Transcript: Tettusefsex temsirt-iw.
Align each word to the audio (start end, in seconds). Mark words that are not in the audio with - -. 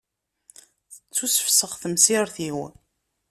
Tettusefsex 0.93 1.73
temsirt-iw. 1.81 2.59